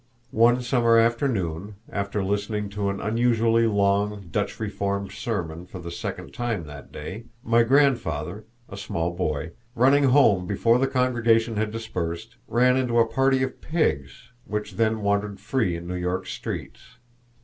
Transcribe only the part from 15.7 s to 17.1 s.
in New York's streets.